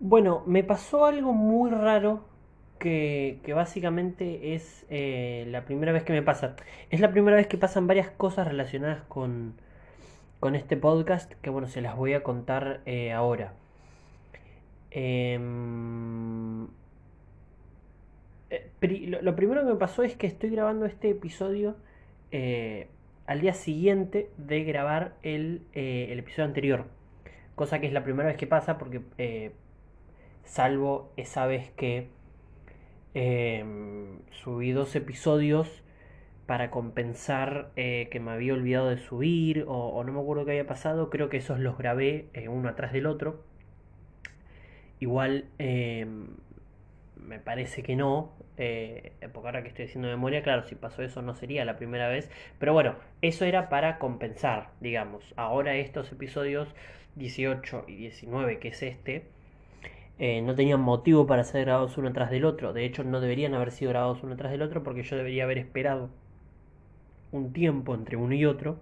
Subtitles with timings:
[0.00, 2.24] Bueno, me pasó algo muy raro
[2.78, 6.54] que, que básicamente es eh, la primera vez que me pasa.
[6.90, 9.54] Es la primera vez que pasan varias cosas relacionadas con,
[10.40, 13.54] con este podcast que bueno, se las voy a contar eh, ahora.
[14.90, 16.68] Em,
[18.50, 18.70] eh,
[19.22, 21.76] lo, primero que me pasó es que estoy grabando este episodio
[23.26, 26.84] al día siguiente de grabar el, el episodio anterior.
[27.56, 29.02] Cosa que es la primera vez que pasa porque
[30.48, 32.08] salvo esa vez que
[33.14, 33.64] eh,
[34.42, 35.82] subí dos episodios
[36.46, 40.66] para compensar eh, que me había olvidado de subir o, no me acuerdo qué había
[40.66, 43.44] pasado, creo que esos los grabé eh, uno atrás del otro.
[45.00, 46.06] Igual eh,
[47.16, 51.22] me parece que no, eh, porque ahora que estoy haciendo memoria, claro, si pasó eso
[51.22, 55.34] no sería la primera vez, pero bueno, eso era para compensar, digamos.
[55.36, 56.68] Ahora estos episodios
[57.16, 59.26] 18 y 19, que es este,
[60.18, 62.72] eh, no tenían motivo para ser grabados uno tras del otro.
[62.72, 65.58] De hecho, no deberían haber sido grabados uno tras del otro porque yo debería haber
[65.58, 66.10] esperado
[67.30, 68.80] un tiempo entre uno y otro,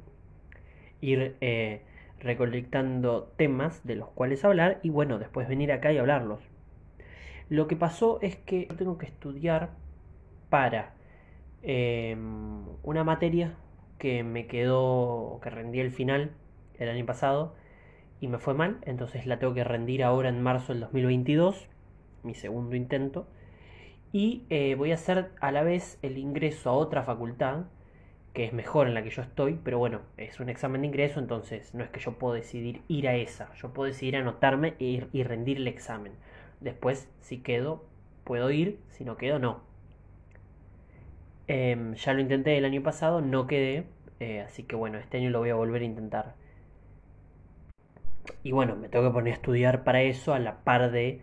[1.00, 1.82] ir eh,
[2.20, 6.40] recolectando temas de los cuales hablar y bueno, después venir acá y hablarlos.
[7.48, 9.70] Lo que pasó es que yo tengo que estudiar
[10.48, 10.94] para
[11.62, 12.16] eh,
[12.82, 13.54] una materia
[13.98, 16.32] que me quedó, que rendí el final
[16.78, 17.54] el año pasado
[18.20, 21.68] y me fue mal, entonces la tengo que rendir ahora en marzo del 2022,
[22.22, 23.26] mi segundo intento,
[24.12, 27.64] y eh, voy a hacer a la vez el ingreso a otra facultad,
[28.32, 31.20] que es mejor en la que yo estoy, pero bueno, es un examen de ingreso,
[31.20, 34.84] entonces no es que yo puedo decidir ir a esa, yo puedo decidir anotarme e
[34.84, 36.12] ir, y rendir el examen.
[36.60, 37.84] Después, si quedo,
[38.24, 39.62] puedo ir, si no quedo, no.
[41.48, 43.86] Eh, ya lo intenté el año pasado, no quedé,
[44.20, 46.34] eh, así que bueno, este año lo voy a volver a intentar.
[48.46, 51.20] Y bueno, me tengo que poner a estudiar para eso a la par de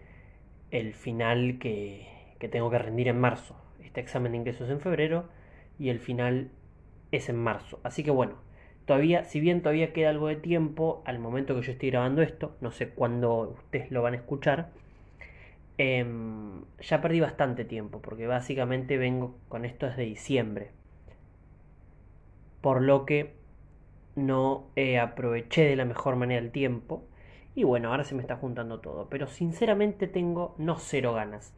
[0.72, 2.06] el final que,
[2.38, 3.56] que tengo que rendir en marzo.
[3.82, 5.30] Este examen de ingresos es en febrero
[5.80, 6.50] y el final
[7.14, 7.80] es en marzo.
[7.84, 8.36] Así que bueno,
[8.86, 12.58] todavía, si bien todavía queda algo de tiempo al momento que yo estoy grabando esto,
[12.60, 14.72] no sé cuándo ustedes lo van a escuchar,
[15.78, 20.72] em, ya perdí bastante tiempo porque básicamente vengo con esto desde diciembre.
[22.60, 23.34] Por lo que
[24.16, 27.04] no eh, aproveché de la mejor manera el tiempo.
[27.56, 29.08] Y bueno, ahora se me está juntando todo.
[29.10, 31.54] Pero sinceramente tengo no cero ganas.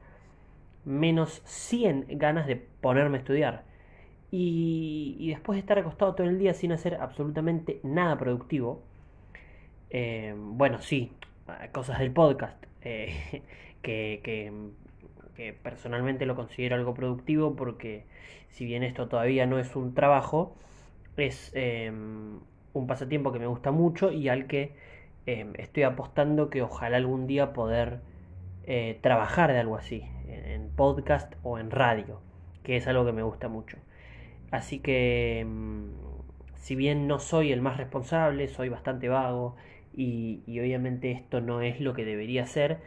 [0.86, 3.64] Menos 100 ganas de ponerme a estudiar.
[4.32, 8.84] Y, y después de estar acostado todo el día sin hacer absolutamente nada productivo.
[9.90, 11.12] eh, bueno, sí,
[11.72, 12.64] cosas del podcast.
[12.82, 13.44] eh,
[13.82, 14.52] que, que,
[15.36, 18.06] que personalmente lo considero algo productivo porque
[18.50, 20.56] si bien esto todavía no es un trabajo,
[21.18, 21.92] es eh,
[22.74, 24.76] un pasatiempo que me gusta mucho y al que
[25.25, 28.00] eh, estoy apostando que ojalá algún día poder
[28.66, 32.19] eh, trabajar de algo así, en podcast o en radio,
[32.63, 33.78] que es algo que me gusta mucho.
[34.52, 35.90] Así que, mm,
[36.56, 39.56] si bien no soy el más responsable, soy bastante vago
[39.94, 42.80] y, obviamente esto no es lo que debería ser,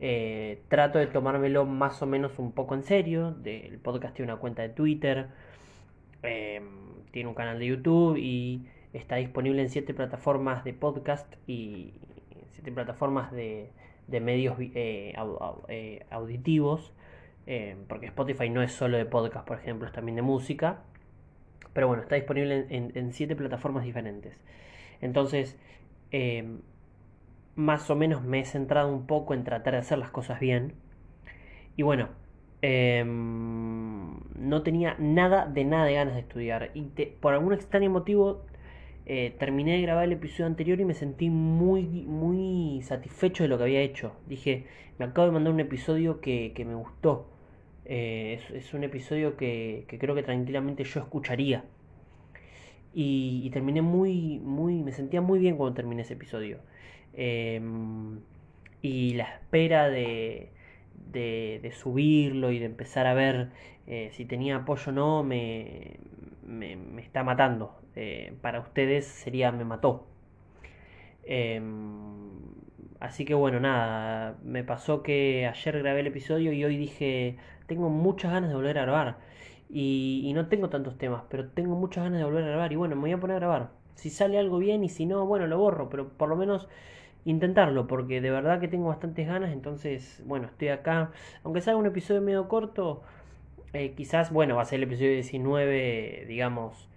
[0.00, 3.36] eh, trato de tomármelo más o menos un poco en serio.
[3.44, 5.28] El podcast tiene una cuenta de Twitter,
[6.22, 6.60] eh,
[7.12, 11.94] tiene un canal de YouTube y está disponible en siete plataformas de podcast y
[12.52, 13.70] siete plataformas de,
[14.08, 15.14] de medios eh,
[15.68, 16.92] eh, auditivos.
[17.46, 20.82] eh, porque Spotify no es solo de podcast, por ejemplo, es también de música.
[21.72, 24.34] Pero bueno, está disponible en, en- siete plataformas diferentes.
[25.00, 25.58] Entonces,
[27.54, 30.74] más o menos me he centrado un poco en tratar de hacer las cosas bien.
[31.76, 32.08] Y bueno,
[32.62, 36.70] eh, no tenía nada de nada de ganas de estudiar.
[36.74, 36.82] Y
[37.20, 38.44] por algún extraño motivo
[39.06, 43.56] eh, terminé de grabar el episodio anterior y me sentí muy, muy satisfecho de lo
[43.56, 44.12] que había hecho.
[44.26, 44.66] Dije,
[44.98, 47.30] me acabo de mandar un episodio que, que me gustó.
[47.84, 51.64] Eh, es, un episodio que, que creo que tranquilamente yo escucharía.
[52.94, 56.58] Y, y terminé muy, muy, me sentía muy bien cuando terminé ese episodio.
[57.14, 58.20] Em,
[58.82, 60.50] y la espera de,
[61.12, 63.50] de, de subirlo y de empezar a ver
[63.86, 65.98] eh, si tenía apoyo o no me,
[66.46, 67.74] me, me está matando.
[67.94, 70.06] Eh, para ustedes sería me mató.
[71.24, 72.30] Em,
[73.00, 77.88] así que bueno, nada, me pasó que ayer grabé el episodio y hoy dije, tengo
[77.90, 79.18] muchas ganas de volver a grabar.
[79.68, 82.72] Y, y no tengo tantos temas, pero tengo muchas ganas de volver a grabar.
[82.72, 83.70] Y bueno, me voy a poner a grabar.
[83.94, 86.68] Si sale algo bien y si no, bueno, lo borro, pero por lo menos
[87.24, 89.52] intentarlo, porque de verdad que tengo bastantes ganas.
[89.52, 91.10] Entonces, bueno, estoy acá.
[91.44, 93.02] Aunque salga un episodio medio corto,
[93.76, 96.88] eh, quizás, bueno, va a ser el episodio 19, digamos,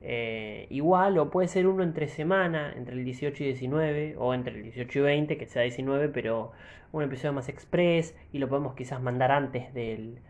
[0.00, 4.54] eh, igual o puede ser uno entre semana, entre el 18 y 19 o entre
[4.54, 6.52] el 18 y 20, que sea 19, pero
[6.92, 10.20] un episodio más express y lo podemos quizás mandar antes del,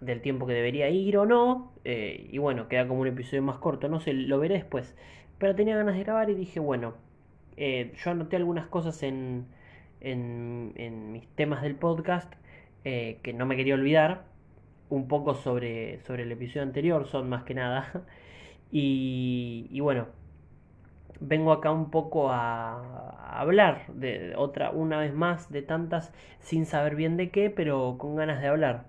[0.00, 1.72] del tiempo que debería ir o no.
[1.84, 4.96] Eh, y bueno, queda como un episodio más corto, no sé, lo veré después.
[5.38, 6.94] Pero tenía ganas de grabar y dije, bueno,
[7.56, 9.46] yo anoté algunas cosas en,
[10.00, 12.32] en, en mis temas del podcast
[12.82, 14.35] que no me quería olvidar.
[14.88, 18.04] Un poco sobre, sobre el episodio anterior, son más que nada.
[18.72, 20.08] Y, y bueno,
[21.20, 26.96] vengo acá un poco a, hablar de otra, una vez más, de tantas sin saber
[26.96, 28.86] bien de qué, pero con ganas de hablar.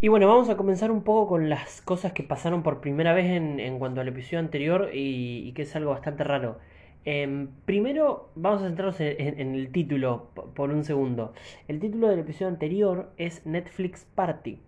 [0.00, 3.26] Y bueno, vamos a comenzar un poco con las cosas que pasaron por primera vez
[3.26, 6.58] en, en cuanto al episodio anterior y, que es algo bastante raro.
[7.04, 11.32] Em, primero vamos a centrarnos en, el título por un segundo.
[11.66, 14.60] El título del episodio anterior es Netflix Party.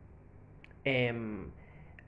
[0.84, 1.50] Em,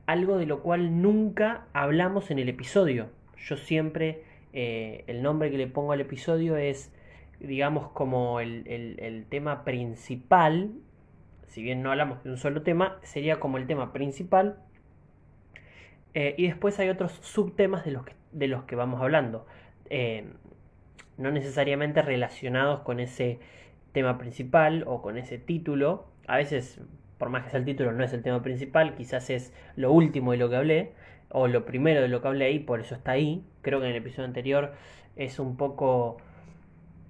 [0.07, 3.11] algo de lo cual nunca hablamos en el episodio.
[3.37, 4.23] Yo siempre,
[4.53, 6.93] eh, el nombre que le pongo al episodio es,
[7.41, 10.73] digamos, como el, el tema principal
[11.53, 14.57] si bien no hablamos de un solo tema, sería como el tema principal.
[16.15, 19.47] Eh, y después hay otros subtemas de los que, de los que vamos hablando.
[19.91, 20.33] Eh,
[21.19, 23.39] no necesariamente relacionados con ese
[23.93, 26.07] tema principal o con ese título.
[26.27, 26.81] A veces,
[27.23, 30.33] por más que sea el título, no es el tema principal, quizás es lo último
[30.33, 30.93] de lo que hablé,
[31.29, 33.45] o lo primero de lo que hablé y por eso está ahí.
[33.61, 34.73] Creo que en el episodio anterior
[35.15, 36.17] es un poco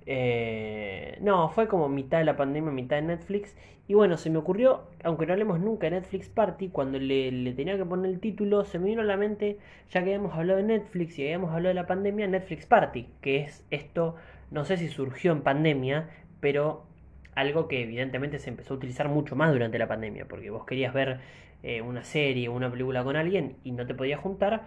[0.05, 3.56] eh, no, fue como mitad de la pandemia, mitad de Netflix.
[3.88, 7.79] Y bueno, se me ocurrió, aunque no hablemos nunca de Netflix Party, cuando le, tenía
[7.79, 9.56] que poner el título, se me vino a la mente,
[9.88, 13.38] ya que habíamos hablado de Netflix y habíamos hablado de la pandemia, Netflix Party, que
[13.41, 14.17] es esto,
[14.50, 16.11] no sé si surgió en pandemia,
[16.41, 16.85] pero
[17.34, 20.93] algo que evidentemente se empezó a utilizar mucho más durante la pandemia, porque vos querías
[20.93, 21.20] ver
[21.62, 24.67] eh, una serie o una película con alguien y no te podías juntar.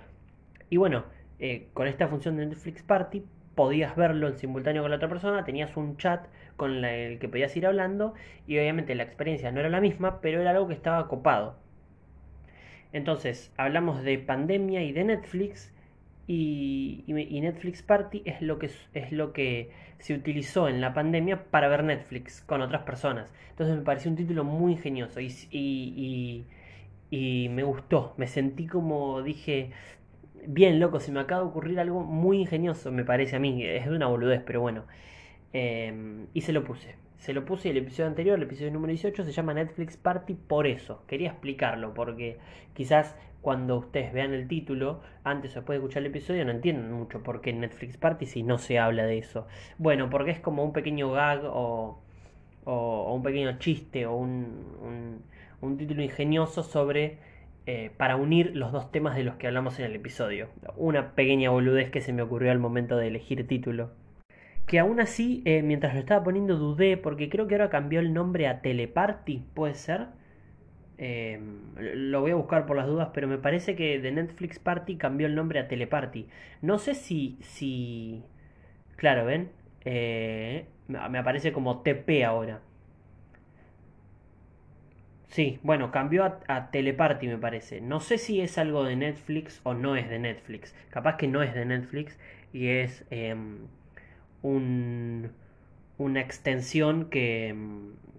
[0.69, 1.05] Y bueno,
[1.39, 3.23] eh, con esta función de Netflix Party
[3.55, 6.27] podías verlo en simultáneo con la otra persona, tenías un chat
[6.57, 8.13] con el que podías ir hablando
[8.47, 11.57] y obviamente la experiencia no era la misma, pero era algo que estaba copado.
[12.93, 15.74] Entonces, hablamos de pandemia y de Netflix
[16.27, 19.69] y, Netflix Party es lo, que, es lo que
[19.99, 23.33] se utilizó en la pandemia para ver Netflix con otras personas.
[23.51, 26.45] Entonces me pareció un título muy ingenioso y, y,
[27.11, 29.71] y me gustó, me sentí como dije,
[30.47, 33.63] bien loco, se me acaba de ocurrir algo muy ingenioso, me parece a mí.
[33.63, 34.85] Es una boludez, pero bueno.
[35.53, 36.95] Em, y se lo puse.
[37.25, 40.67] Se lo puse el episodio anterior, el episodio número 18, se llama Netflix Party por
[40.67, 41.01] eso.
[41.07, 42.37] Quería explicarlo, porque
[42.75, 46.91] quizás cuando ustedes vean el título, antes o después de escuchar el episodio, no entienden
[46.91, 49.47] mucho por qué Netflix Party si no se habla de eso.
[49.79, 51.99] Bueno, porque es como un pequeño gag o,
[52.63, 55.23] o, un pequeño chiste o un,
[55.61, 57.17] un título ingenioso sobre
[57.65, 60.49] eh, para unir los dos temas de los que hablamos en el episodio.
[60.77, 63.89] Una pequeña boludez que se me ocurrió al momento de elegir título.
[64.67, 68.13] Que aún así, eh, mientras lo estaba poniendo, dudé, porque creo que ahora cambió el
[68.13, 70.07] nombre a Teleparty, ¿puede ser?
[70.97, 71.39] Eh,
[71.77, 75.27] lo voy a buscar por las dudas, pero me parece que de Netflix Party cambió
[75.27, 76.27] el nombre a Teleparty.
[76.61, 77.37] No sé si.
[77.41, 78.23] si...
[78.95, 79.51] Claro, ¿ven?
[80.87, 82.61] me aparece como TP ahora.
[85.35, 87.81] Sí, bueno, cambió a, Teleparty me parece.
[87.81, 90.73] No sé si es algo de Netflix o no es de Netflix.
[90.89, 92.17] Capaz que no es de Netflix
[92.53, 93.67] y es em,
[94.45, 95.31] un,
[95.97, 97.55] una extensión que,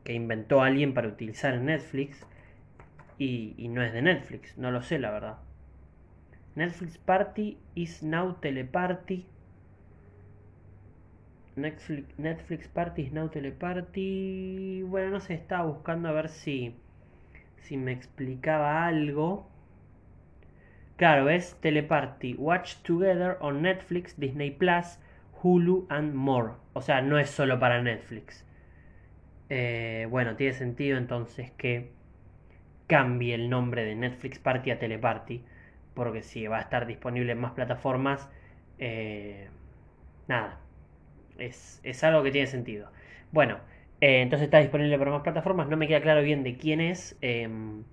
[0.05, 2.27] que, inventó alguien para utilizar en Netflix
[3.19, 4.57] y, no es de Netflix.
[4.59, 5.39] No lo sé, la verdad.
[6.55, 9.25] Netflix Party is now Teleparty.
[11.55, 14.83] Netflix, Netflix Party is now Teleparty.
[14.87, 16.75] Bueno, no sé, estaba buscando a ver si
[17.61, 19.49] si me explicaba algo.
[20.97, 21.57] Claro, ¿ves?
[21.61, 22.35] Teleparty.
[22.37, 24.99] Watch Together on Netflix, Disney Plus,
[25.47, 26.55] Hulu and more.
[26.73, 28.45] O sea, no es solo para Netflix.
[29.49, 31.93] Eh, bueno, tiene sentido entonces que
[32.89, 35.45] cambie el nombre de Netflix Party a Teleparty.
[35.95, 38.29] Porque si va a estar disponible en más plataformas,
[38.79, 39.49] eh,
[40.29, 40.59] nada.
[41.39, 42.91] Es, es algo que tiene sentido.
[43.33, 43.59] Bueno,
[44.01, 45.69] eh, entonces está disponible para más plataformas.
[45.69, 47.17] No me queda claro bien de quién es.
[47.21, 47.85] Em,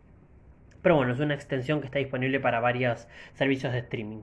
[0.81, 4.21] pero bueno, es una extensión que está disponible para varios servicios de streaming.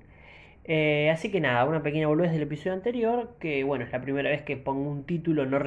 [0.65, 3.35] Eh, así que nada, una pequeña boludez del episodio anterior.
[3.39, 5.59] Que bueno, es la primera vez que pongo un título no,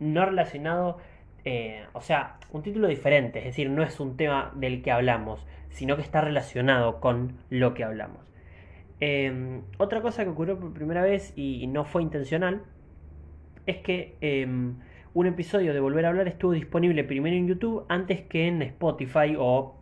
[0.00, 0.98] no relacionado.
[1.44, 3.40] Eh, o sea, un título diferente.
[3.40, 5.46] Es decir, no es un tema del que hablamos.
[5.70, 8.32] Sino que está relacionado con lo que hablamos.
[9.00, 12.62] Em, otra cosa que ocurrió por primera vez y no fue intencional.
[13.66, 14.76] Es que em,
[15.14, 19.36] un episodio de Volver a Hablar estuvo disponible primero en YouTube antes que en Spotify
[19.38, 19.76] o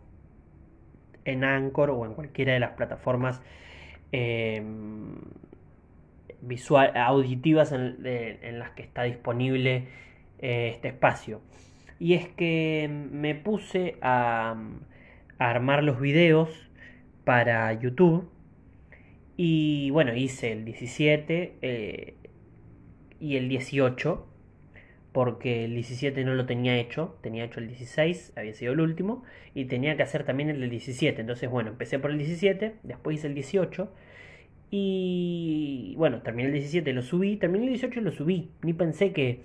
[1.25, 3.41] en Anchor o en cualquiera de las plataformas
[4.11, 5.15] em,
[6.41, 9.87] visual, auditivas en, las que está disponible
[10.39, 11.41] eh, este espacio.
[11.99, 14.55] Y es que me puse a,
[15.39, 16.49] armar los videos
[17.23, 18.29] para YouTube.
[19.35, 22.15] Y bueno, hice el 17 eh,
[23.19, 24.27] y el 18
[25.17, 29.23] porque el 17 no lo tenía hecho, tenía hecho el 16, había sido el último,
[29.55, 31.19] y tenía que hacer también el del 17.
[31.19, 33.91] Entonces, bueno, empecé por el 17, después hice el 18,
[34.69, 38.51] y bueno, terminé el 17, lo subí, terminé el 18 y lo subí.
[38.61, 39.41] Ni pensé que,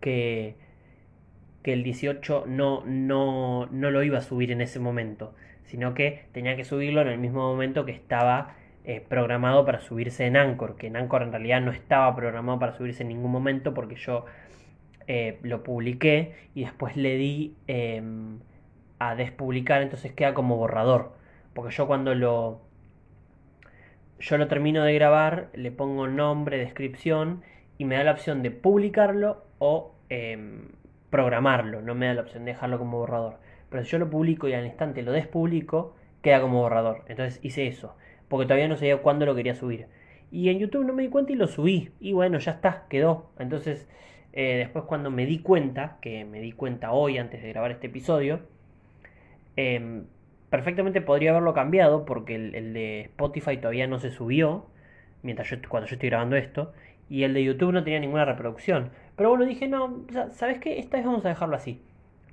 [0.00, 0.54] que,
[1.62, 5.34] que el 18 no, no, no lo iba a subir en ese momento,
[5.64, 10.24] sino que tenía que subirlo en el mismo momento que estaba eh, programado para subirse
[10.24, 13.74] en Anchor, que en Anchor en realidad no estaba programado para subirse en ningún momento
[13.74, 14.24] porque yo
[15.08, 18.40] eh, lo publiqué y después le di em,
[18.98, 21.12] a despublicar, entonces queda como borrador.
[21.54, 22.60] Porque yo cuando lo...
[24.18, 27.42] Yo lo termino de grabar, le pongo nombre, descripción
[27.78, 30.70] y me da la opción de publicarlo o em,
[31.10, 31.82] programarlo.
[31.82, 33.38] No me da la opción de dejarlo como borrador.
[33.68, 37.04] Pero si yo lo publico y al instante lo despublico, queda como borrador.
[37.08, 37.94] Entonces hice eso.
[38.28, 39.86] Porque todavía no sabía cuándo lo quería subir.
[40.30, 41.90] Y en YouTube no me di cuenta y lo subí.
[42.00, 43.30] Y bueno, ya está, quedó.
[43.38, 43.86] Entonces
[44.36, 47.86] eh, después cuando me di cuenta, que me di cuenta hoy antes de grabar este
[47.86, 48.40] episodio,
[49.56, 50.04] em,
[50.50, 54.66] perfectamente podría haberlo cambiado porque el, de Spotify todavía no se subió
[55.22, 56.74] mientras yo, cuando yo estoy grabando esto
[57.08, 58.90] y el de YouTube no tenía ninguna reproducción.
[59.16, 60.80] Pero bueno, dije, no, ¿sabes qué?
[60.80, 61.80] Esta vez vamos a dejarlo así.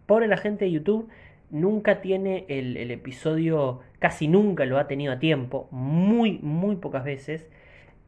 [0.05, 1.07] Pobre la gente de YouTube,
[1.51, 7.49] nunca tiene el, episodio, casi nunca lo ha tenido a tiempo, muy, muy pocas veces.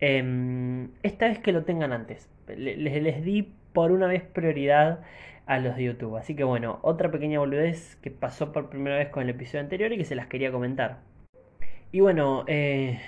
[0.02, 2.30] Em, esta vez que lo tengan antes.
[2.48, 5.02] Les, les di por una vez prioridad
[5.46, 6.16] a los de YouTube.
[6.16, 9.92] Así que bueno, otra pequeña boludez que pasó por primera vez con el episodio anterior
[9.92, 11.02] y que se las quería comentar.
[11.92, 13.00] Y bueno, eh,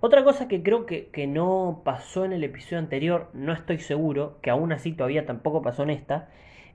[0.00, 4.50] otra cosa que creo que, no pasó en el episodio anterior, no estoy seguro, que
[4.50, 6.28] aún así todavía tampoco pasó en esta,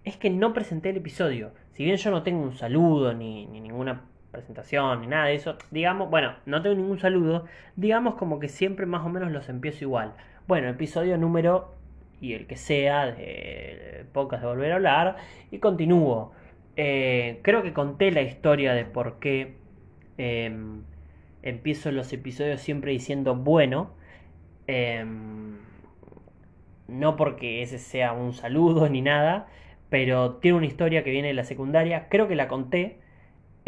[0.03, 1.51] es que no presenté el episodio.
[1.73, 5.57] Si bien yo no tengo un saludo ni, ni ninguna presentación ni nada de eso,
[5.71, 9.85] digamos, bueno, no tengo ningún saludo, digamos como que siempre más o menos los empiezo
[9.85, 10.15] igual.
[10.47, 11.78] Bueno, episodio número
[12.21, 15.17] y el que sea de pocas de volver a hablar
[15.51, 16.33] y continúo.
[16.75, 19.57] Eh, creo que conté la historia de por qué
[20.17, 20.83] em,
[21.43, 23.91] empiezo los episodios siempre diciendo bueno.
[24.67, 25.57] Em,
[26.87, 29.47] no porque ese sea un saludo ni nada,
[29.89, 32.07] pero tiene una historia que viene de la secundaria.
[32.09, 32.99] Creo que la conté.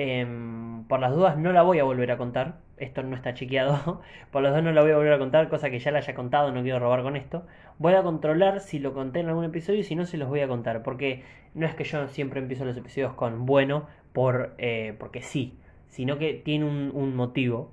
[0.03, 2.55] Em, por las dudas no la voy a volver a contar.
[2.77, 4.01] Esto no está chequeado.
[4.31, 6.15] por las dudas no la voy a volver a contar, cosa que ya la haya
[6.15, 7.45] contado, no quiero robar con esto.
[7.77, 10.39] Voy a controlar si lo conté en algún episodio y si no se los voy
[10.39, 10.81] a contar.
[10.81, 15.53] Porque no es que yo siempre empiezo los episodios con bueno por, eh, porque sí,
[15.87, 17.71] sino que tiene un, motivo.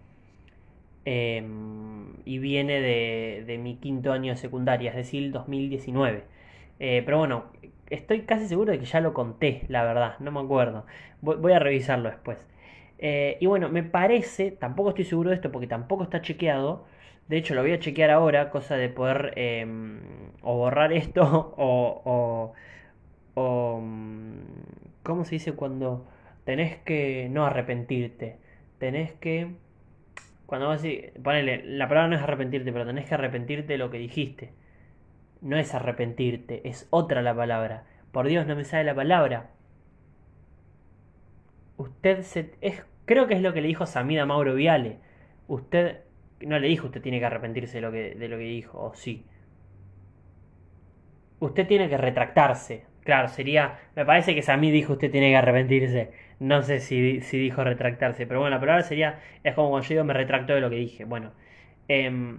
[1.07, 6.25] Em, y viene de, de, mi quinto año de secundaria, es decir, 2019.
[6.81, 7.45] Eh, pero bueno,
[7.91, 10.87] estoy casi seguro de que ya lo conté, la verdad, no me acuerdo.
[11.21, 12.39] Voy, a revisarlo después.
[12.99, 16.87] Eh, y bueno, me parece, tampoco estoy seguro de esto porque tampoco está chequeado.
[17.29, 20.01] De hecho, lo voy a chequear ahora, cosa de poder em,
[20.43, 22.55] o borrar esto o,
[23.35, 24.39] o, mm,
[25.03, 26.07] ¿Cómo se dice cuando
[26.45, 28.39] tenés que no arrepentirte?
[28.79, 29.55] Tenés que...
[30.47, 33.79] Cuando vas a decir, ponele, la palabra no es arrepentirte, pero tenés que arrepentirte de
[33.79, 34.53] lo que dijiste
[35.41, 37.85] no es arrepentirte, es otra la palabra.
[38.13, 39.51] Por Dios, no me sale la palabra.
[41.77, 42.53] Usted se...
[42.61, 44.99] Es, creo que es lo que le dijo Samida Mauro Viale.
[45.47, 46.01] Usted...
[46.41, 48.95] No le dijo usted tiene que arrepentirse de lo que, de lo que dijo, o
[48.95, 49.25] sí.
[51.41, 52.85] Usted tiene que retractarse.
[53.05, 53.79] Claro, sería...
[53.97, 56.13] Me parece que Samid dijo usted tiene que arrepentirse.
[56.41, 59.21] No sé si, si dijo retractarse, pero bueno, la palabra sería...
[59.45, 61.05] Es como cuando yo digo me retracto de lo que dije.
[61.05, 61.33] Bueno.
[61.89, 62.39] Eh,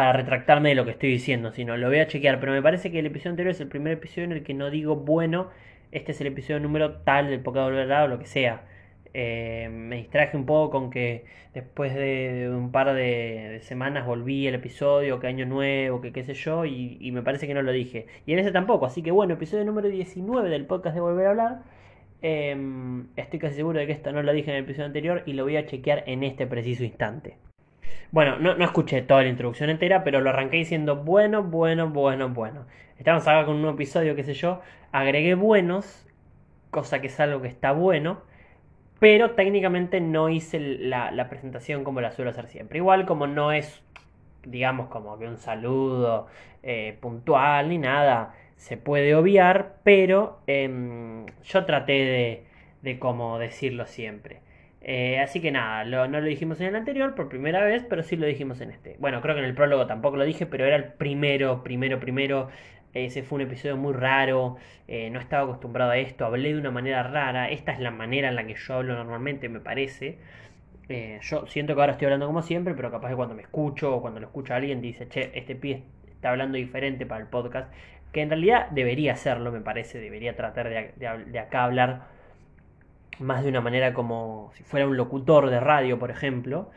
[0.00, 2.40] para retractarme de lo que estoy diciendo, sino lo voy a chequear.
[2.40, 4.70] Pero me parece que el episodio anterior es el primer episodio en el que no
[4.70, 5.50] digo bueno,
[5.92, 8.62] este es el episodio número tal del Poca Volver o lo que sea.
[9.12, 14.54] Eh, me distraje un poco con que después de, un par de, semanas volví el
[14.54, 18.06] episodio, que año nuevo, que qué sé yo, y, me parece que no lo dije.
[18.24, 21.30] Y en ese tampoco, así que bueno, episodio número 19 del podcast de Volver a
[21.30, 21.62] Hablar.
[22.22, 25.34] Em, estoy casi seguro de que esto no lo dije en el episodio anterior y
[25.34, 27.49] lo voy a chequear en este preciso instante.
[28.12, 32.28] Bueno, no, no, escuché toda la introducción entera, pero lo arranqué diciendo bueno, bueno, bueno,
[32.28, 32.66] bueno.
[32.98, 34.60] Estamos acá con un episodio, qué sé yo.
[34.90, 36.08] Agregué buenos,
[36.70, 38.22] cosa que es algo que está bueno,
[38.98, 42.78] pero técnicamente no hice la, presentación como la suelo hacer siempre.
[42.78, 43.80] Igual como no es,
[44.44, 46.26] digamos, como que un saludo
[46.64, 52.46] eh, puntual ni nada, se puede obviar, pero em, yo traté de,
[52.82, 54.40] de como decirlo siempre.
[54.82, 58.16] Eh, así que nada, no lo dijimos en el anterior por primera vez, pero sí
[58.16, 58.96] lo dijimos en este.
[58.98, 62.48] Bueno, creo que en el prólogo tampoco lo dije, pero era el primero, primero, primero.
[62.94, 64.56] Ese fue un episodio muy raro,
[64.88, 68.28] eh, no estaba acostumbrado a esto, hablé de una manera rara, esta es la manera
[68.28, 70.18] en la que yo hablo normalmente, me parece.
[70.88, 73.94] Eh, yo siento que ahora estoy hablando como siempre, pero capaz que cuando me escucho
[73.94, 77.72] o cuando lo escucha alguien dice, che, este pie está hablando diferente para el podcast,
[78.12, 82.08] que en realidad debería hacerlo, me parece, debería tratar de acá hablar
[83.20, 86.70] más de una manera como si fuera un locutor de radio, por ejemplo.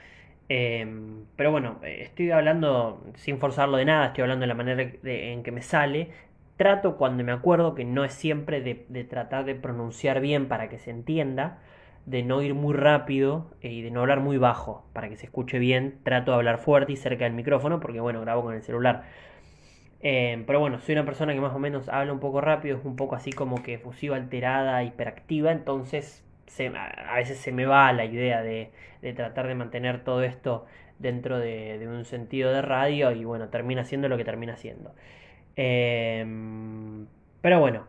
[0.50, 5.44] Em, pero bueno, estoy hablando sin forzarlo de nada, estoy hablando de la manera en
[5.44, 6.12] que me sale.
[6.58, 10.78] Trato cuando me acuerdo que no es siempre de, tratar de pronunciar bien para que
[10.80, 11.60] se entienda,
[12.06, 15.26] de no ir muy rápido eh, y de no hablar muy bajo para que se
[15.26, 16.00] escuche bien.
[16.04, 19.04] Trato de hablar fuerte y cerca del micrófono porque bueno, grabo con el celular.
[20.02, 22.86] Em, pero bueno, soy una persona que más o menos habla un poco rápido, es
[22.86, 26.24] un poco así como que efusiva, alterada, hiperactiva, entonces
[26.76, 28.72] a veces se me va la idea de,
[29.16, 30.66] tratar de mantener todo esto
[31.00, 34.94] dentro de, un sentido de radio y bueno, termina siendo lo que termina siendo.
[35.56, 37.08] Em,
[37.42, 37.86] pero bueno,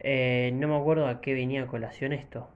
[0.00, 2.48] eh, no me acuerdo a qué venía a colación esto.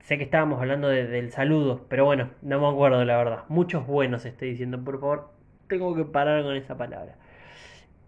[0.00, 3.44] Sé que estábamos hablando del saludo, pero bueno, no me acuerdo la verdad.
[3.48, 5.30] Muchos buenos estoy diciendo, por favor,
[5.68, 7.16] tengo que parar con esa palabra.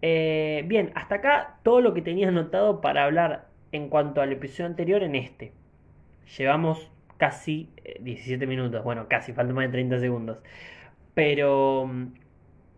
[0.01, 4.65] Eh, bien, hasta acá todo lo que tenía anotado para hablar en cuanto al episodio
[4.65, 5.53] anterior en este.
[6.37, 7.69] Llevamos casi
[7.99, 10.39] 17 eh, minutos, bueno, casi, falta más de 30 segundos.
[11.13, 12.13] Pero mm,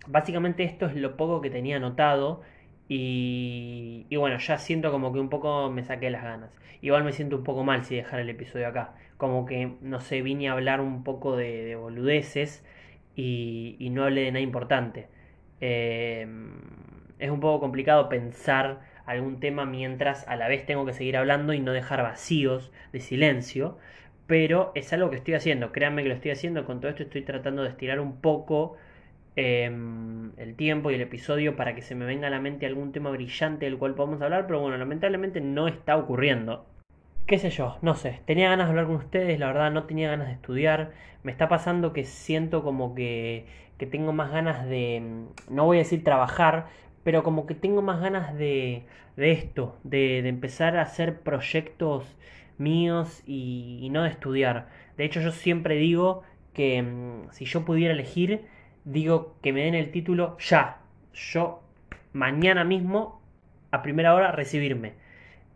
[0.08, 2.42] básicamente esto es lo poco que tenía anotado
[2.90, 6.52] y, bueno, ya siento como que un poco me saqué las ganas.
[6.82, 8.94] Igual me siento un poco mal si dejar el episodio acá.
[9.18, 12.66] Como que, no sé, vine a hablar un poco de, boludeces
[13.16, 15.08] y, no hablé de nada importante.
[15.62, 16.28] Eh,
[17.20, 21.54] es un poco complicado pensar algún tema mientras a la vez tengo que seguir hablando
[21.54, 23.78] y no dejar vacíos de silencio.
[24.28, 27.24] Pero es algo que estoy haciendo, créanme que lo estoy haciendo, con todo esto estoy
[27.24, 28.78] tratando de estirar un poco
[29.36, 32.94] em, el tiempo y el episodio para que se me venga a la mente algún
[32.94, 36.66] tema brillante del cual podamos hablar, pero bueno, lamentablemente no está ocurriendo.
[37.28, 40.10] Qué sé yo, no sé, tenía ganas de hablar con ustedes, la verdad no tenía
[40.10, 40.92] ganas de estudiar,
[41.24, 43.46] me está pasando que siento como que,
[43.78, 46.68] que tengo más ganas de, no voy a decir trabajar,
[47.04, 48.84] pero como que tengo más ganas de,
[49.18, 52.06] de esto, de, de, empezar a hacer proyectos
[52.58, 54.70] míos y, no de estudiar.
[54.98, 58.46] De hecho, yo siempre digo que mm, si yo pudiera elegir,
[58.86, 60.82] digo que me den el título ya.
[61.14, 61.62] Yo
[62.14, 63.22] mañana mismo,
[63.72, 64.94] a primera hora, recibirme.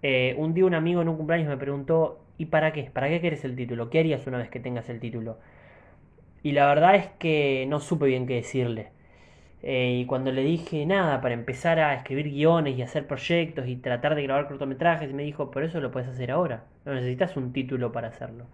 [0.03, 2.83] Eh, un día un amigo en un cumpleaños me preguntó, ¿y para qué?
[2.83, 3.89] ¿Para qué quieres el título?
[3.89, 5.39] ¿Qué harías una vez que tengas el título?
[6.43, 8.91] Y la verdad es que no supe bien qué decirle.
[9.63, 13.75] Eh, y cuando le dije nada, para empezar a escribir guiones y hacer proyectos y
[13.75, 17.53] tratar de grabar cortometrajes, me dijo, por eso lo puedes hacer ahora, no necesitas un
[17.53, 18.45] título para hacerlo.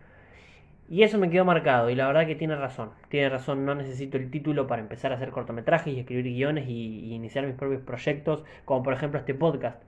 [0.89, 4.18] Y eso me quedó marcado, y la verdad que tiene razón, tiene razón, no necesito
[4.18, 8.44] el título para empezar a hacer cortometrajes y escribir guiones y, iniciar mis propios proyectos,
[8.66, 9.82] como por ejemplo este podcast.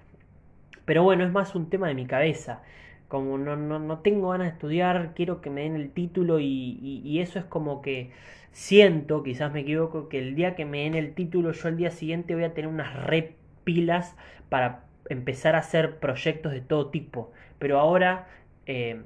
[0.85, 2.61] Pero bueno, es más un tema de mi cabeza
[3.07, 7.01] como no, no, no, tengo ganas de estudiar, quiero que me den el título y,
[7.03, 8.11] y, eso es como que
[8.55, 11.91] siento, quizás me equivoco, que el día que me den el título yo el día
[11.91, 14.15] siguiente voy a tener unas repilas
[14.49, 17.33] para empezar a hacer proyectos de todo tipo.
[17.59, 18.27] Pero ahora,
[18.65, 19.01] eh,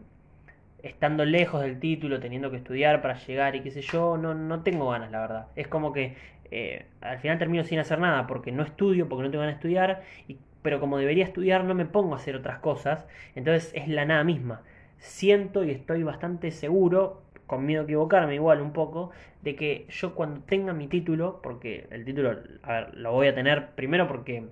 [0.84, 4.62] estando lejos del título, teniendo que estudiar para llegar y qué sé yo, no, no
[4.62, 5.48] tengo ganas, la verdad.
[5.56, 6.16] Es como que
[6.52, 9.60] eh, al final termino sin hacer nada porque no estudio, porque no tengo ganas de
[9.60, 13.88] estudiar, y, pero como debería estudiar no me pongo a hacer otras cosas, entonces es
[13.88, 14.62] la nada misma.
[15.00, 19.10] Siento y estoy bastante seguro, con miedo a equivocarme igual un poco,
[19.42, 23.34] de que yo cuando tenga mi título, porque el título, a ver, lo voy a
[23.34, 24.44] tener primero porque,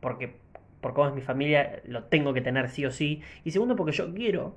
[0.00, 0.34] porque
[0.80, 3.92] por cómo es mi familia, lo tengo que tener sí o sí, y segundo porque
[3.92, 4.56] yo quiero,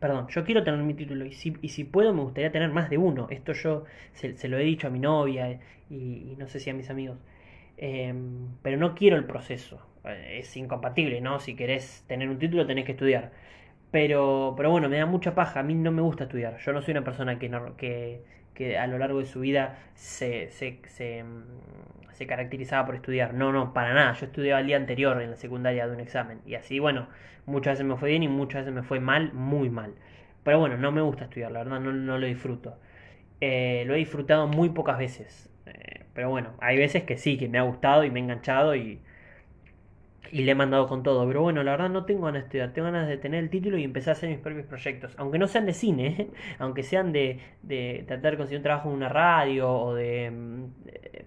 [0.00, 2.90] perdón, yo quiero tener mi título y si, y si puedo me gustaría tener más
[2.90, 6.70] de uno, esto yo se, lo he dicho a mi novia y, no sé si
[6.70, 7.18] a mis amigos,
[7.76, 11.38] em, pero no quiero el proceso, es incompatible, ¿no?
[11.38, 13.30] Si querés tener un título tenés que estudiar.
[13.90, 15.60] Pero, pero bueno, me da mucha paja.
[15.60, 16.58] A mí no me gusta estudiar.
[16.58, 18.22] Yo no soy una persona que, que,
[18.54, 23.34] que a lo largo de su vida se, se, se, mm, se, caracterizaba por estudiar.
[23.34, 24.12] No, no, para nada.
[24.14, 26.40] Yo estudiaba el día anterior en la secundaria de un examen.
[26.46, 27.08] Y así, bueno,
[27.46, 29.94] muchas veces me fue bien y muchas veces me fue mal, muy mal.
[30.44, 32.78] Pero bueno, no me gusta estudiar, la verdad, no, no lo disfruto.
[33.40, 35.50] Eh, lo he disfrutado muy pocas veces.
[35.66, 38.74] Eh, pero bueno, hay veces que sí, que me ha gustado y me ha enganchado
[38.76, 39.00] y,
[40.32, 41.26] y le he mandado con todo.
[41.26, 43.78] Pero bueno, la verdad no tengo ganas de estudiar, tengo ganas de tener el título
[43.78, 45.14] y empezar a hacer mis propios proyectos.
[45.18, 48.94] Aunque no sean de cine, aunque sean de, de, tratar de conseguir un trabajo en
[48.96, 50.64] una radio o de, mm,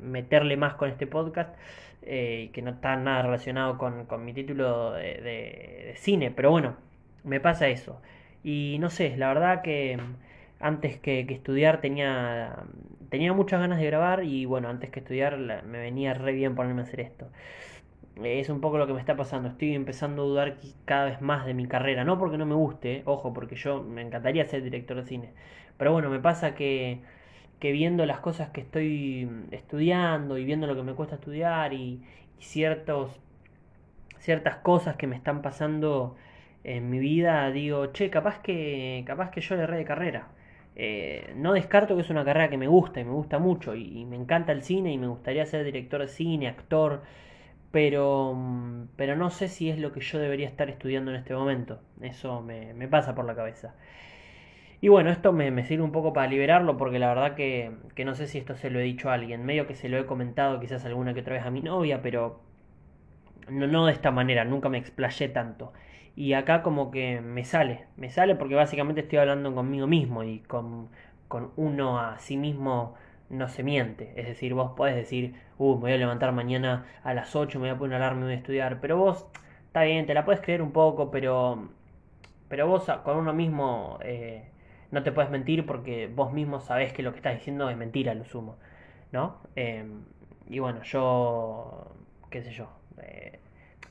[0.01, 1.55] meterle más con este podcast,
[2.03, 6.31] eh, que no está nada relacionado con, mi título de, cine.
[6.31, 6.75] Pero bueno,
[7.23, 8.01] me pasa eso.
[8.43, 9.99] Y no sé, la verdad que
[10.59, 12.55] antes que, estudiar tenía,
[13.09, 16.81] tenía muchas ganas de grabar y bueno, antes que estudiar me venía re bien ponerme
[16.81, 17.27] a hacer esto.
[18.15, 21.45] Es un poco lo que me está pasando, estoy empezando a dudar cada vez más
[21.45, 24.97] de mi carrera, no porque no me guste, ojo, porque yo me encantaría ser director
[24.97, 25.29] de cine,
[25.77, 26.99] pero bueno, me pasa que,
[27.59, 32.03] que viendo las cosas que estoy estudiando y viendo lo que me cuesta estudiar y,
[32.39, 33.19] ciertos,
[34.19, 36.15] ciertas cosas que me están pasando
[36.63, 40.27] en mi vida, digo, che, capaz que, capaz que yo le erré de carrera.
[40.75, 44.05] Eh, no descarto que es una carrera que me gusta y me gusta mucho y,
[44.05, 47.03] me encanta el cine y me gustaría ser director de cine, actor,
[47.73, 48.37] pero,
[48.95, 51.79] pero no sé si es lo que yo debería estar estudiando en este momento.
[52.01, 53.73] Eso me, me pasa por la cabeza.
[54.79, 58.13] Y bueno, esto me, sirve un poco para liberarlo porque la verdad que, que, no
[58.13, 59.43] sé si esto se lo he dicho a alguien.
[59.43, 62.41] Medio que se lo he comentado quizás alguna que otra vez a mi novia, pero
[63.49, 65.73] no, no de esta manera, nunca me explayé tanto.
[66.15, 70.41] Y acá como que me sale, me sale porque básicamente estoy hablando conmigo mismo y
[70.41, 70.89] con,
[71.27, 72.93] con uno a sí mismo
[73.33, 74.13] no se miente.
[74.15, 77.67] Es decir, vos podés decir, uh, me voy a levantar mañana a las 8, me
[77.67, 78.79] voy a poner alarma y voy a estudiar.
[78.79, 79.27] Pero vos,
[79.67, 81.69] está bien, te la puedes creer un poco, pero,
[82.47, 84.45] pero vos con uno mismo eh,
[84.91, 88.13] no te puedes mentir porque vos mismo sabés que lo que estás diciendo es mentira,
[88.13, 88.57] lo sumo.
[89.11, 89.37] ¿No?
[89.55, 90.05] Em,
[90.49, 91.91] y bueno, yo,
[92.29, 92.69] qué sé yo.
[93.01, 93.39] Eh,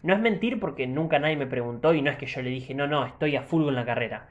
[0.02, 2.74] no es mentir porque nunca nadie me preguntó y no es que yo le dije,
[2.74, 4.28] no, no, estoy a full en la carrera.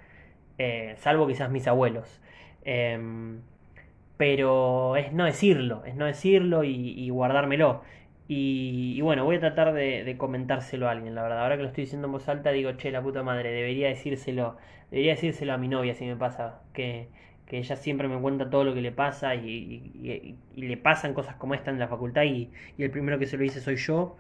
[0.58, 2.22] Eh, salvo quizás mis abuelos.
[4.22, 7.82] Pero es no decirlo, es no decirlo y, guardármelo.
[8.28, 11.42] Y, bueno, voy a tratar de, comentárselo a alguien, la verdad.
[11.42, 14.58] Ahora que lo estoy diciendo en voz alta, digo, che, la puta madre, debería decírselo,
[14.92, 17.08] debería decírselo a mi novia si me pasa, que,
[17.48, 21.36] que ella siempre me cuenta todo lo que le pasa y, y le pasan cosas
[21.38, 24.18] como esta en la facultad y, el primero que se lo dice soy yo.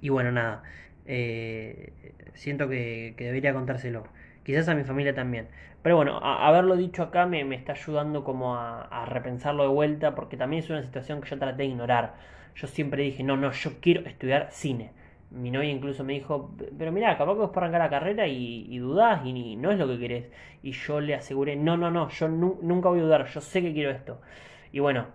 [0.00, 0.62] Y bueno, nada,
[1.06, 1.92] eh,
[2.34, 4.04] siento que, debería contárselo.
[4.48, 5.48] Quizás a mi familia también.
[5.82, 10.62] Pero bueno, haberlo dicho acá me, está ayudando como a, repensarlo de vuelta porque también
[10.62, 12.14] es una situación que yo traté de ignorar.
[12.54, 14.92] Yo siempre dije, no, no, yo quiero estudiar cine.
[15.30, 18.78] Mi novia incluso me dijo, pero mira, capaz que vos por arrancar la carrera y,
[18.78, 20.30] dudás y, no es lo que querés.
[20.62, 23.74] Y yo le aseguré, no, no, no, yo nunca voy a dudar, yo sé que
[23.74, 24.18] quiero esto.
[24.72, 25.08] Y bueno,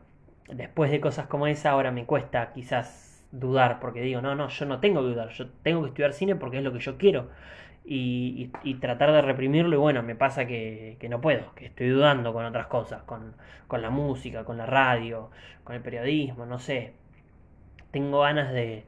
[0.48, 4.66] después de cosas como esa, ahora me cuesta quizás dudar, porque digo, no, no, yo
[4.68, 7.30] no tengo que dudar, yo tengo que estudiar cine porque es lo que yo quiero.
[7.86, 8.48] Y,
[8.80, 12.68] tratar de reprimirlo y bueno, me pasa que, no puedo, que estoy dudando con otras
[12.68, 13.36] cosas, con,
[13.70, 15.30] la música, con la radio,
[15.64, 16.94] con el periodismo, no sé.
[17.92, 18.86] Tengo ganas de,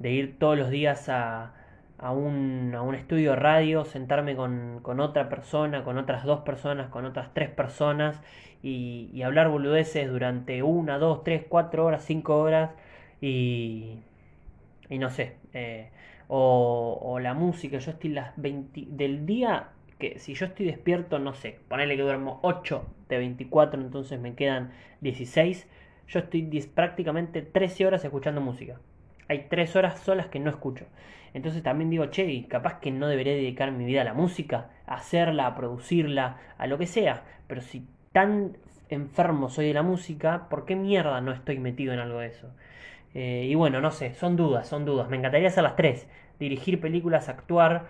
[0.00, 1.54] ir todos los días a,
[1.98, 6.40] a, un, a un estudio de radio, sentarme con, con, otra persona, con otras dos
[6.40, 8.22] personas, con otras tres personas
[8.62, 12.70] y, y hablar boludeces durante una, dos, tres, cuatro horas, cinco horas
[13.20, 13.98] y,
[14.88, 15.90] y no sé, eh,
[16.28, 21.32] o, la música, yo estoy las 20 del día que si yo estoy despierto, no
[21.32, 25.66] sé, ponerle que duermo 8 de 24, entonces me quedan 16,
[26.08, 26.42] yo estoy
[26.74, 28.78] prácticamente 13 horas escuchando música.
[29.28, 30.86] Hay 3 horas solas que no escucho.
[31.34, 34.94] Entonces también digo, che, capaz que no debería dedicar mi vida a la música, a
[34.94, 37.24] hacerla, a producirla, a lo que sea.
[37.46, 38.56] Pero si tan
[38.88, 42.50] enfermo soy de la música, ¿por qué mierda no estoy metido en algo de eso?
[43.18, 45.08] Eh, y bueno, no sé, son dudas, son dudas.
[45.08, 46.06] Me encantaría hacer las tres.
[46.38, 47.86] Dirigir películas, actuar,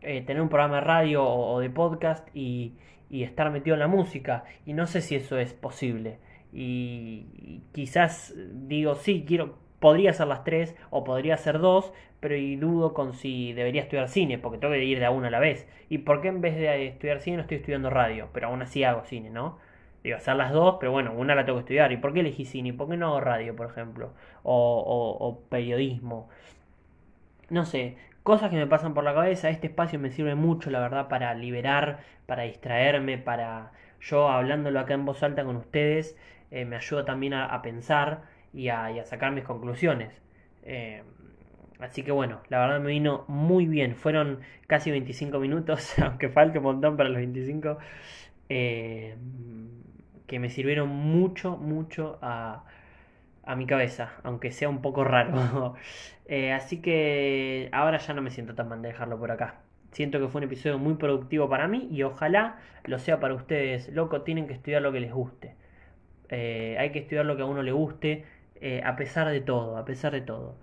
[0.00, 2.76] eh, tener un programa de radio o, de podcast y,
[3.10, 4.44] estar metido en la música.
[4.66, 6.18] Y no sé si eso es posible.
[6.52, 12.54] Y, quizás digo, sí, quiero, podría hacer las tres o podría hacer dos, pero y
[12.54, 15.40] dudo con si debería estudiar cine, porque tengo que ir de a una a la
[15.40, 15.66] vez.
[15.88, 18.28] ¿Y por qué en vez de estudiar cine no estoy estudiando radio?
[18.32, 19.58] Pero aún así hago cine, ¿no?
[20.02, 21.92] Digo, hacer las dos, pero bueno, una la tengo que estudiar.
[21.92, 22.70] ¿Y por qué elegí cine?
[22.70, 24.12] ¿Y por qué no hago radio, por ejemplo?
[24.42, 26.28] O, periodismo.
[27.50, 29.50] No sé, cosas que me pasan por la cabeza.
[29.50, 34.94] Este espacio me sirve mucho, la verdad, para liberar, para distraerme, para yo hablándolo acá
[34.94, 36.16] en voz alta con ustedes,
[36.50, 38.22] eh, me ayuda también a, pensar
[38.54, 40.12] y a, sacar mis conclusiones.
[40.62, 41.02] Eh,
[41.80, 43.96] así que bueno, la verdad me vino muy bien.
[43.96, 47.78] Fueron casi 25 minutos, aunque falte un montón para los 25.
[48.48, 49.16] Eh,
[50.30, 52.64] que me sirvieron mucho, mucho a,
[53.44, 55.74] a mi cabeza, aunque sea un poco raro.
[56.32, 59.62] Eh, así que ahora ya no me siento tan mal de dejarlo por acá.
[59.90, 63.88] Siento que fue un episodio muy productivo para mí y ojalá lo sea para ustedes.
[63.88, 65.56] Loco, tienen que estudiar lo que les guste.
[66.28, 68.26] Eh, hay que estudiar lo que a uno le guste,
[68.60, 70.54] eh, a pesar de todo, a pesar de todo.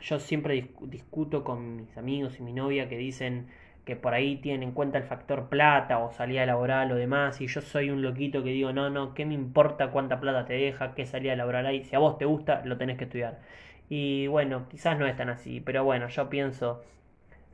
[0.00, 3.48] Yo siempre discuto con mis amigos y mi novia que dicen,
[3.90, 7.48] que por ahí tienen en cuenta el factor plata o salida laboral o demás, y
[7.48, 10.94] yo soy un loquito que digo, no, no, ¿qué me importa cuánta plata te deja,
[10.94, 11.82] qué salida laboral hay?
[11.82, 13.40] Si a vos te gusta, lo tenés que estudiar.
[13.88, 16.84] Y bueno, quizás no es tan así, pero bueno, yo pienso,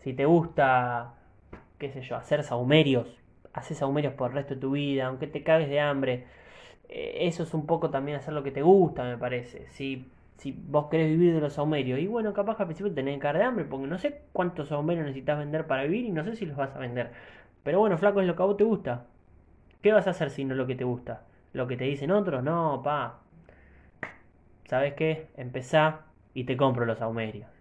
[0.02, 1.14] si te gusta,
[1.78, 3.08] qué sé yo, hacer saumerios,
[3.54, 6.26] haces saumerios por el resto de tu vida, aunque te cagues de hambre.
[6.90, 9.66] Eh, eso es un poco también hacer lo que te gusta, me parece.
[9.68, 10.06] Si,
[10.38, 13.38] si vos querés vivir de los saumerios, y bueno, capaz que al principio tenés caer
[13.38, 16.46] de hambre, porque no sé cuántos saumerios necesitas vender para vivir y no sé si
[16.46, 17.12] los vas a vender.
[17.62, 19.06] Pero bueno, flaco, es lo que a vos te gusta.
[19.82, 21.22] ¿Qué vas a hacer si no es lo que te gusta?
[21.52, 22.42] ¿Lo que te dicen otros?
[22.42, 23.20] No, pa.
[24.66, 25.28] ¿Sabes qué?
[25.36, 26.00] Empezá
[26.34, 27.55] y te compro los saumerios.